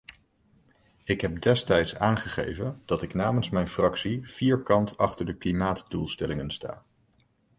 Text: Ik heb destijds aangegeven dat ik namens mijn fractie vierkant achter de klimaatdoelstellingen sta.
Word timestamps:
Ik 1.03 1.21
heb 1.21 1.41
destijds 1.41 1.95
aangegeven 1.97 2.81
dat 2.85 3.01
ik 3.01 3.13
namens 3.13 3.49
mijn 3.49 3.67
fractie 3.67 4.29
vierkant 4.29 4.97
achter 4.97 5.25
de 5.25 5.37
klimaatdoelstellingen 5.37 6.49
sta. 6.51 6.83